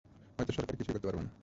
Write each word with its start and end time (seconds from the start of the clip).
হয়তো 0.37 0.51
সরকার 0.53 0.75
কিছুই 0.77 0.93
করতে 0.93 1.07
পারবে 1.07 1.21
না। 1.21 1.31